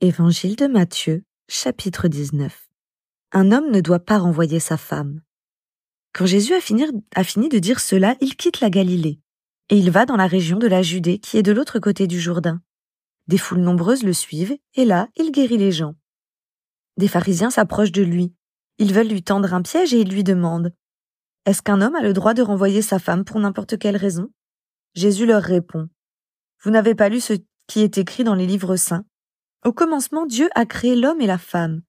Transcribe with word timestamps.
Évangile 0.00 0.54
de 0.54 0.68
Matthieu, 0.68 1.24
chapitre 1.48 2.06
19. 2.06 2.68
Un 3.32 3.50
homme 3.50 3.72
ne 3.72 3.80
doit 3.80 3.98
pas 3.98 4.18
renvoyer 4.18 4.60
sa 4.60 4.76
femme. 4.76 5.22
Quand 6.12 6.24
Jésus 6.24 6.54
a 6.54 6.60
fini, 6.60 7.48
de 7.48 7.58
dire 7.58 7.80
cela, 7.80 8.14
il 8.20 8.36
quitte 8.36 8.60
la 8.60 8.70
Galilée, 8.70 9.18
et 9.70 9.76
il 9.76 9.90
va 9.90 10.06
dans 10.06 10.14
la 10.14 10.28
région 10.28 10.56
de 10.58 10.68
la 10.68 10.82
Judée 10.82 11.18
qui 11.18 11.36
est 11.36 11.42
de 11.42 11.50
l'autre 11.50 11.80
côté 11.80 12.06
du 12.06 12.20
Jourdain. 12.20 12.62
Des 13.26 13.38
foules 13.38 13.58
nombreuses 13.58 14.04
le 14.04 14.12
suivent, 14.12 14.56
et 14.74 14.84
là, 14.84 15.08
il 15.16 15.32
guérit 15.32 15.58
les 15.58 15.72
gens. 15.72 15.96
Des 16.96 17.08
pharisiens 17.08 17.50
s'approchent 17.50 17.90
de 17.90 18.02
lui. 18.02 18.32
Ils 18.78 18.94
veulent 18.94 19.08
lui 19.08 19.24
tendre 19.24 19.52
un 19.52 19.62
piège 19.62 19.94
et 19.94 20.02
ils 20.02 20.12
lui 20.12 20.22
demandent 20.22 20.72
Est-ce 21.44 21.60
qu'un 21.60 21.80
homme 21.80 21.96
a 21.96 22.02
le 22.02 22.12
droit 22.12 22.34
de 22.34 22.42
renvoyer 22.42 22.82
sa 22.82 23.00
femme 23.00 23.24
pour 23.24 23.40
n'importe 23.40 23.76
quelle 23.80 23.96
raison? 23.96 24.30
Jésus 24.94 25.26
leur 25.26 25.42
répond 25.42 25.88
Vous 26.62 26.70
n'avez 26.70 26.94
pas 26.94 27.08
lu 27.08 27.18
ce 27.18 27.32
qui 27.66 27.80
est 27.80 27.98
écrit 27.98 28.22
dans 28.22 28.36
les 28.36 28.46
livres 28.46 28.76
saints 28.76 29.04
au 29.64 29.72
commencement, 29.72 30.26
Dieu 30.26 30.48
a 30.54 30.66
créé 30.66 30.94
l'homme 30.94 31.20
et 31.20 31.26
la 31.26 31.38
femme. 31.38 31.82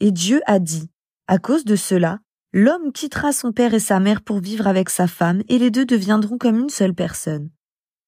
Et 0.00 0.10
Dieu 0.10 0.40
a 0.46 0.58
dit, 0.58 0.90
à 1.26 1.38
cause 1.38 1.64
de 1.64 1.76
cela, 1.76 2.20
l'homme 2.52 2.92
quittera 2.92 3.32
son 3.32 3.52
père 3.52 3.74
et 3.74 3.80
sa 3.80 4.00
mère 4.00 4.22
pour 4.22 4.40
vivre 4.40 4.66
avec 4.66 4.90
sa 4.90 5.06
femme, 5.06 5.42
et 5.48 5.58
les 5.58 5.70
deux 5.70 5.86
deviendront 5.86 6.38
comme 6.38 6.58
une 6.58 6.68
seule 6.68 6.94
personne. 6.94 7.50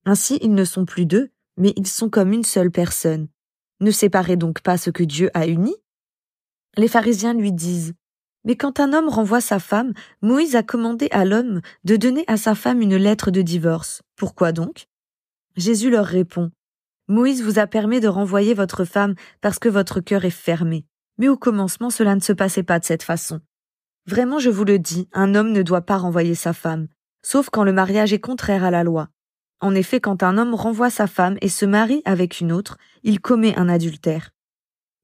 Ainsi, 0.04 0.38
ils 0.42 0.54
ne 0.54 0.64
sont 0.64 0.84
plus 0.84 1.06
deux, 1.06 1.30
mais 1.56 1.72
ils 1.76 1.86
sont 1.86 2.10
comme 2.10 2.32
une 2.32 2.44
seule 2.44 2.70
personne. 2.70 3.28
Ne 3.80 3.90
séparez 3.90 4.36
donc 4.36 4.60
pas 4.60 4.76
ce 4.76 4.90
que 4.90 5.02
Dieu 5.02 5.30
a 5.34 5.46
uni. 5.46 5.74
Les 6.76 6.88
pharisiens 6.88 7.34
lui 7.34 7.52
disent, 7.52 7.94
mais 8.44 8.56
quand 8.56 8.78
un 8.78 8.92
homme 8.92 9.08
renvoie 9.08 9.40
sa 9.40 9.58
femme, 9.58 9.92
Moïse 10.22 10.54
a 10.54 10.62
commandé 10.62 11.08
à 11.10 11.24
l'homme 11.24 11.60
de 11.84 11.96
donner 11.96 12.24
à 12.28 12.36
sa 12.36 12.54
femme 12.54 12.80
une 12.80 12.96
lettre 12.96 13.30
de 13.30 13.42
divorce. 13.42 14.02
Pourquoi 14.14 14.52
donc? 14.52 14.86
Jésus 15.56 15.90
leur 15.90 16.06
répond, 16.06 16.52
Moïse 17.08 17.42
vous 17.42 17.58
a 17.58 17.66
permis 17.66 18.00
de 18.00 18.08
renvoyer 18.08 18.52
votre 18.52 18.84
femme 18.84 19.14
parce 19.40 19.58
que 19.58 19.68
votre 19.68 20.00
cœur 20.00 20.24
est 20.24 20.30
fermé. 20.30 20.84
Mais 21.18 21.28
au 21.28 21.36
commencement, 21.36 21.90
cela 21.90 22.14
ne 22.14 22.20
se 22.20 22.32
passait 22.32 22.64
pas 22.64 22.78
de 22.78 22.84
cette 22.84 23.04
façon. 23.04 23.40
Vraiment, 24.06 24.38
je 24.38 24.50
vous 24.50 24.64
le 24.64 24.78
dis, 24.78 25.08
un 25.12 25.34
homme 25.34 25.52
ne 25.52 25.62
doit 25.62 25.82
pas 25.82 25.98
renvoyer 25.98 26.34
sa 26.34 26.52
femme, 26.52 26.88
sauf 27.22 27.48
quand 27.48 27.64
le 27.64 27.72
mariage 27.72 28.12
est 28.12 28.20
contraire 28.20 28.64
à 28.64 28.70
la 28.70 28.84
loi. 28.84 29.08
En 29.60 29.74
effet, 29.74 30.00
quand 30.00 30.22
un 30.22 30.36
homme 30.36 30.54
renvoie 30.54 30.90
sa 30.90 31.06
femme 31.06 31.38
et 31.40 31.48
se 31.48 31.64
marie 31.64 32.02
avec 32.04 32.40
une 32.40 32.52
autre, 32.52 32.76
il 33.04 33.20
commet 33.20 33.56
un 33.56 33.68
adultère. 33.68 34.30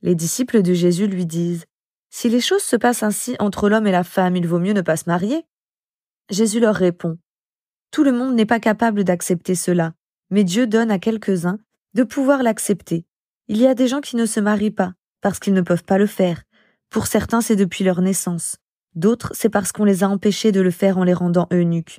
Les 0.02 0.14
disciples 0.14 0.62
de 0.62 0.74
Jésus 0.74 1.06
lui 1.06 1.24
disent 1.24 1.64
Si 2.10 2.28
les 2.28 2.40
choses 2.40 2.62
se 2.62 2.76
passent 2.76 3.02
ainsi 3.02 3.36
entre 3.38 3.68
l'homme 3.68 3.86
et 3.86 3.92
la 3.92 4.04
femme, 4.04 4.36
il 4.36 4.46
vaut 4.46 4.58
mieux 4.58 4.74
ne 4.74 4.82
pas 4.82 4.96
se 4.96 5.08
marier. 5.08 5.44
Jésus 6.30 6.60
leur 6.60 6.74
répond 6.74 7.18
Tout 7.92 8.04
le 8.04 8.12
monde 8.12 8.34
n'est 8.34 8.46
pas 8.46 8.60
capable 8.60 9.04
d'accepter 9.04 9.54
cela, 9.54 9.94
mais 10.30 10.44
Dieu 10.44 10.66
donne 10.66 10.90
à 10.90 10.98
quelques-uns 10.98 11.58
de 11.94 12.02
pouvoir 12.02 12.42
l'accepter. 12.42 13.04
Il 13.48 13.58
y 13.58 13.66
a 13.66 13.74
des 13.74 13.88
gens 13.88 14.00
qui 14.00 14.16
ne 14.16 14.26
se 14.26 14.40
marient 14.40 14.70
pas 14.70 14.94
parce 15.20 15.38
qu'ils 15.38 15.54
ne 15.54 15.60
peuvent 15.60 15.84
pas 15.84 15.98
le 15.98 16.06
faire. 16.06 16.42
Pour 16.90 17.06
certains, 17.06 17.40
c'est 17.40 17.56
depuis 17.56 17.84
leur 17.84 18.00
naissance. 18.00 18.56
D'autres, 18.94 19.32
c'est 19.34 19.48
parce 19.48 19.72
qu'on 19.72 19.84
les 19.84 20.02
a 20.04 20.08
empêchés 20.08 20.52
de 20.52 20.60
le 20.60 20.70
faire 20.70 20.98
en 20.98 21.04
les 21.04 21.14
rendant 21.14 21.46
eunuques. 21.52 21.98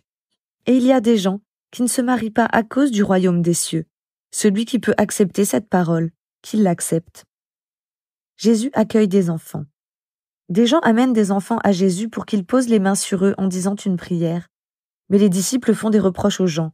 Et 0.65 0.75
il 0.75 0.83
y 0.83 0.91
a 0.91 1.01
des 1.01 1.17
gens 1.17 1.41
qui 1.71 1.81
ne 1.81 1.87
se 1.87 2.01
marient 2.01 2.31
pas 2.31 2.47
à 2.51 2.63
cause 2.63 2.91
du 2.91 3.03
royaume 3.03 3.41
des 3.41 3.53
cieux. 3.53 3.85
Celui 4.31 4.65
qui 4.65 4.79
peut 4.79 4.93
accepter 4.97 5.45
cette 5.45 5.69
parole, 5.69 6.11
qu'il 6.41 6.63
l'accepte. 6.63 7.25
Jésus 8.37 8.69
accueille 8.73 9.07
des 9.07 9.29
enfants. 9.29 9.65
Des 10.49 10.67
gens 10.67 10.79
amènent 10.79 11.13
des 11.13 11.31
enfants 11.31 11.59
à 11.63 11.71
Jésus 11.71 12.09
pour 12.09 12.25
qu'il 12.25 12.45
pose 12.45 12.67
les 12.67 12.79
mains 12.79 12.95
sur 12.95 13.25
eux 13.25 13.33
en 13.37 13.47
disant 13.47 13.75
une 13.75 13.97
prière. 13.97 14.47
Mais 15.09 15.17
les 15.17 15.29
disciples 15.29 15.73
font 15.73 15.89
des 15.89 15.99
reproches 15.99 16.41
aux 16.41 16.47
gens. 16.47 16.73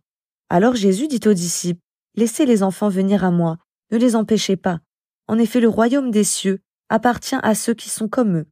Alors 0.49 0.75
Jésus 0.75 1.07
dit 1.07 1.21
aux 1.25 1.33
disciples, 1.33 1.81
Laissez 2.15 2.45
les 2.45 2.63
enfants 2.63 2.89
venir 2.89 3.23
à 3.23 3.31
moi, 3.31 3.57
ne 3.91 3.97
les 3.97 4.15
empêchez 4.15 4.55
pas. 4.55 4.79
En 5.27 5.37
effet, 5.37 5.59
le 5.59 5.69
royaume 5.69 6.11
des 6.11 6.23
cieux 6.23 6.61
appartient 6.89 7.37
à 7.41 7.55
ceux 7.55 7.73
qui 7.73 7.89
sont 7.89 8.07
comme 8.07 8.37
eux. 8.37 8.47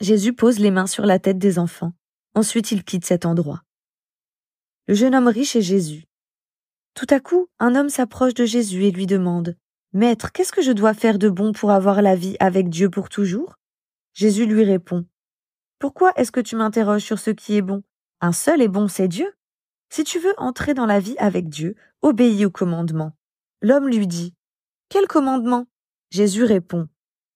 Jésus 0.00 0.32
pose 0.32 0.58
les 0.58 0.70
mains 0.70 0.86
sur 0.86 1.06
la 1.06 1.18
tête 1.18 1.38
des 1.38 1.58
enfants. 1.58 1.92
Ensuite, 2.34 2.72
il 2.72 2.82
quitte 2.82 3.04
cet 3.04 3.26
endroit. 3.26 3.62
Le 4.88 4.94
jeune 4.94 5.14
homme 5.14 5.28
riche 5.28 5.54
est 5.54 5.62
Jésus. 5.62 6.04
Tout 6.94 7.06
à 7.10 7.20
coup, 7.20 7.48
un 7.58 7.74
homme 7.74 7.88
s'approche 7.88 8.34
de 8.34 8.44
Jésus 8.44 8.84
et 8.84 8.90
lui 8.90 9.06
demande 9.06 9.56
Maître, 9.92 10.32
qu'est-ce 10.32 10.52
que 10.52 10.62
je 10.62 10.72
dois 10.72 10.94
faire 10.94 11.18
de 11.18 11.28
bon 11.28 11.52
pour 11.52 11.70
avoir 11.70 12.02
la 12.02 12.16
vie 12.16 12.36
avec 12.40 12.68
Dieu 12.68 12.90
pour 12.90 13.08
toujours? 13.08 13.58
Jésus 14.14 14.46
lui 14.46 14.64
répond 14.64 15.06
Pourquoi 15.78 16.12
est-ce 16.16 16.32
que 16.32 16.40
tu 16.40 16.56
m'interroges 16.56 17.04
sur 17.04 17.18
ce 17.18 17.30
qui 17.30 17.56
est 17.56 17.62
bon? 17.62 17.82
Un 18.20 18.32
seul 18.32 18.62
est 18.62 18.68
bon, 18.68 18.88
c'est 18.88 19.08
Dieu. 19.08 19.32
Si 19.94 20.04
tu 20.04 20.18
veux 20.18 20.32
entrer 20.38 20.72
dans 20.72 20.86
la 20.86 21.00
vie 21.00 21.16
avec 21.18 21.50
Dieu, 21.50 21.76
obéis 22.00 22.46
au 22.46 22.50
commandement. 22.50 23.12
L'homme 23.60 23.88
lui 23.88 24.06
dit, 24.06 24.32
Quel 24.88 25.06
commandement? 25.06 25.66
Jésus 26.08 26.44
répond, 26.44 26.88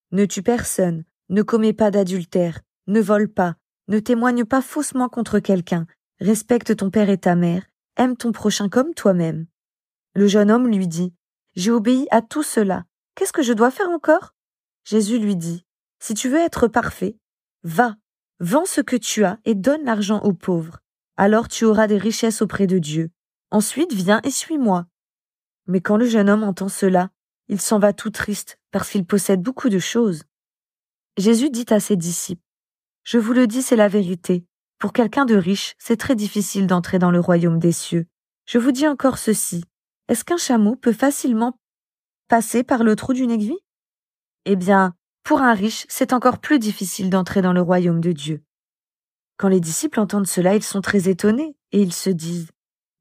Ne 0.09 0.25
tue 0.25 0.41
personne, 0.41 1.03
ne 1.29 1.43
commets 1.43 1.73
pas 1.73 1.91
d'adultère, 1.91 2.61
ne 2.87 2.99
vole 2.99 3.27
pas, 3.27 3.57
ne 3.89 3.99
témoigne 3.99 4.43
pas 4.43 4.63
faussement 4.63 5.07
contre 5.07 5.37
quelqu'un, 5.37 5.85
respecte 6.19 6.75
ton 6.77 6.89
père 6.89 7.11
et 7.11 7.19
ta 7.19 7.35
mère, 7.35 7.63
aime 7.95 8.17
ton 8.17 8.31
prochain 8.31 8.69
comme 8.69 8.95
toi-même. 8.95 9.45
Le 10.15 10.25
jeune 10.25 10.49
homme 10.49 10.67
lui 10.67 10.87
dit, 10.87 11.13
J'ai 11.55 11.69
obéi 11.69 12.07
à 12.09 12.23
tout 12.23 12.41
cela, 12.41 12.85
qu'est-ce 13.13 13.33
que 13.33 13.43
je 13.43 13.53
dois 13.53 13.69
faire 13.69 13.89
encore? 13.89 14.33
Jésus 14.83 15.19
lui 15.19 15.35
dit, 15.35 15.63
Si 15.99 16.15
tu 16.15 16.27
veux 16.27 16.39
être 16.39 16.67
parfait, 16.67 17.19
va, 17.61 17.97
vends 18.39 18.65
ce 18.65 18.81
que 18.81 18.95
tu 18.95 19.25
as 19.25 19.37
et 19.45 19.53
donne 19.53 19.85
l'argent 19.85 20.21
aux 20.21 20.33
pauvres 20.33 20.79
alors 21.17 21.47
tu 21.47 21.65
auras 21.65 21.87
des 21.87 21.97
richesses 21.97 22.41
auprès 22.41 22.67
de 22.67 22.77
Dieu. 22.77 23.09
Ensuite 23.51 23.93
viens 23.93 24.21
et 24.23 24.31
suis-moi. 24.31 24.85
Mais 25.65 25.81
quand 25.81 25.97
le 25.97 26.05
jeune 26.05 26.29
homme 26.29 26.43
entend 26.43 26.69
cela, 26.69 27.09
il 27.47 27.59
s'en 27.59 27.79
va 27.79 27.93
tout 27.93 28.11
triste, 28.11 28.59
parce 28.71 28.89
qu'il 28.89 29.05
possède 29.05 29.41
beaucoup 29.41 29.69
de 29.69 29.79
choses. 29.79 30.23
Jésus 31.17 31.49
dit 31.49 31.65
à 31.69 31.79
ses 31.79 31.95
disciples, 31.95 32.43
Je 33.03 33.17
vous 33.17 33.33
le 33.33 33.47
dis, 33.47 33.61
c'est 33.61 33.75
la 33.75 33.87
vérité. 33.87 34.45
Pour 34.79 34.93
quelqu'un 34.93 35.25
de 35.25 35.35
riche, 35.35 35.73
c'est 35.79 35.97
très 35.97 36.15
difficile 36.15 36.67
d'entrer 36.67 36.99
dans 36.99 37.11
le 37.11 37.19
royaume 37.19 37.57
des 37.57 37.71
cieux. 37.71 38.05
Je 38.45 38.59
vous 38.59 38.71
dis 38.71 38.87
encore 38.87 39.17
ceci. 39.17 39.63
Est-ce 40.07 40.23
qu'un 40.23 40.37
chameau 40.37 40.75
peut 40.75 40.93
facilement 40.93 41.59
passer 42.27 42.63
par 42.63 42.83
le 42.83 42.95
trou 42.95 43.13
d'une 43.13 43.31
aiguille? 43.31 43.59
Eh 44.45 44.55
bien, 44.55 44.93
pour 45.23 45.41
un 45.41 45.53
riche, 45.53 45.85
c'est 45.89 46.13
encore 46.13 46.39
plus 46.39 46.59
difficile 46.59 47.09
d'entrer 47.09 47.41
dans 47.41 47.53
le 47.53 47.61
royaume 47.61 48.01
de 48.01 48.11
Dieu. 48.11 48.43
Quand 49.37 49.49
les 49.49 49.59
disciples 49.59 49.99
entendent 49.99 50.27
cela, 50.27 50.55
ils 50.55 50.63
sont 50.63 50.81
très 50.81 51.09
étonnés, 51.09 51.55
et 51.71 51.81
ils 51.81 51.93
se 51.93 52.09
disent 52.09 52.51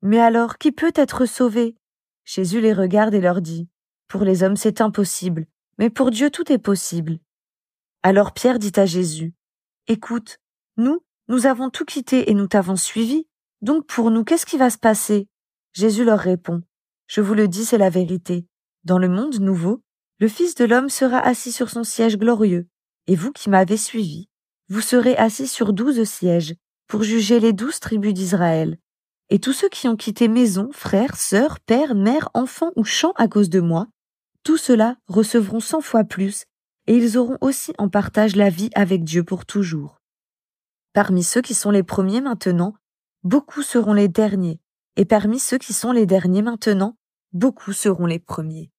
Mais 0.03 0.21
alors, 0.21 0.59
qui 0.59 0.71
peut 0.71 0.93
être 0.95 1.25
sauvé? 1.25 1.77
Jésus 2.25 2.61
les 2.61 2.75
regarde 2.75 3.15
et 3.15 3.21
leur 3.21 3.41
dit 3.41 3.69
Pour 4.07 4.23
les 4.23 4.43
hommes, 4.43 4.57
c'est 4.57 4.81
impossible, 4.81 5.47
mais 5.79 5.91
pour 5.91 6.11
Dieu, 6.11 6.31
tout 6.31 6.53
est 6.53 6.59
possible. 6.59 7.19
Alors 8.03 8.33
Pierre 8.33 8.59
dit 8.59 8.73
à 8.77 8.85
Jésus 8.85 9.35
Écoute, 9.89 10.39
nous, 10.77 11.01
nous 11.29 11.47
avons 11.47 11.71
tout 11.71 11.85
quitté 11.85 12.31
et 12.31 12.35
nous 12.35 12.47
t'avons 12.49 12.77
suivi, 12.77 13.27
donc 13.63 13.87
pour 13.87 14.11
nous, 14.11 14.23
qu'est-ce 14.23 14.47
qui 14.47 14.59
va 14.59 14.71
se 14.71 14.79
passer? 14.79 15.29
Jésus 15.73 16.05
leur 16.05 16.19
répond 16.19 16.63
Je 17.07 17.21
vous 17.21 17.35
le 17.35 17.49
dis, 17.49 17.65
c'est 17.65 17.79
la 17.79 17.91
vérité. 17.91 18.47
Dans 18.85 18.99
le 18.99 19.09
monde 19.09 19.41
nouveau, 19.41 19.83
le 20.19 20.29
Fils 20.29 20.55
de 20.55 20.65
l'homme 20.65 20.89
sera 20.89 21.19
assis 21.19 21.53
sur 21.53 21.71
son 21.71 21.83
siège 21.83 22.19
glorieux, 22.19 22.69
et 23.07 23.17
vous 23.17 23.33
qui 23.33 23.51
m'avez 23.51 23.77
suivi, 23.77 24.29
vous 24.69 24.81
serez 24.81 25.17
assis 25.17 25.47
sur 25.47 25.73
douze 25.73 26.03
sièges 26.05 26.55
pour 26.87 27.03
juger 27.03 27.41
les 27.41 27.53
douze 27.53 27.81
tribus 27.81 28.15
d'Israël. 28.15 28.79
Et 29.29 29.39
tous 29.39 29.53
ceux 29.53 29.69
qui 29.69 29.89
ont 29.89 29.97
quitté 29.97 30.29
maison, 30.29 30.71
frères, 30.73 31.17
sœurs, 31.17 31.59
pères, 31.61 31.95
mères, 31.95 32.29
enfants 32.35 32.73
ou 32.77 32.85
champs 32.85 33.15
à 33.17 33.29
cause 33.29 33.51
de 33.51 33.61
moi, 33.61 33.89
tous 34.45 34.57
ceux-là 34.57 34.97
recevront 35.09 35.61
cent 35.61 35.81
fois 35.81 36.05
plus, 36.05 36.45
et 36.87 36.97
ils 36.97 37.19
auront 37.19 37.39
aussi 37.41 37.73
en 37.79 37.89
partage 37.89 38.37
la 38.37 38.51
vie 38.51 38.71
avec 38.75 39.03
Dieu 39.03 39.25
pour 39.25 39.45
toujours. 39.45 39.99
Parmi 40.93 41.25
ceux 41.25 41.43
qui 41.43 41.55
sont 41.55 41.73
les 41.73 41.83
premiers 41.83 42.21
maintenant, 42.21 42.75
beaucoup 43.25 43.63
seront 43.63 43.93
les 43.93 44.09
derniers, 44.09 44.61
et 44.95 45.05
parmi 45.05 45.41
ceux 45.41 45.59
qui 45.59 45.73
sont 45.73 45.91
les 45.91 46.07
derniers 46.07 46.43
maintenant, 46.43 46.97
beaucoup 47.33 47.73
seront 47.73 48.07
les 48.07 48.21
premiers. 48.21 48.71